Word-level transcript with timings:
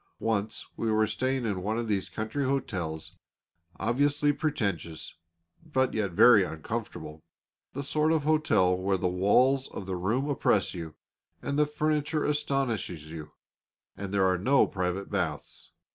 Once 0.17 0.65
we 0.75 0.91
were 0.91 1.05
staying 1.05 1.45
in 1.45 1.61
one 1.61 1.77
of 1.77 1.87
these 1.87 2.09
country 2.09 2.43
hotels 2.43 3.17
obviously 3.79 4.33
pretentious, 4.33 5.13
but 5.63 5.91
very 5.91 6.43
uncomfortable 6.43 7.23
the 7.73 7.83
sort 7.83 8.11
of 8.11 8.23
hotel 8.23 8.75
where 8.75 8.97
the 8.97 9.07
walls 9.07 9.67
of 9.67 9.85
the 9.85 9.95
room 9.95 10.27
oppress 10.27 10.73
you, 10.73 10.95
and 11.39 11.59
the 11.59 11.67
furniture 11.67 12.23
astonishes 12.23 13.11
you, 13.11 13.33
and 13.95 14.11
there 14.11 14.25
are 14.25 14.39
no 14.39 14.65
private 14.65 15.11
baths. 15.11 15.69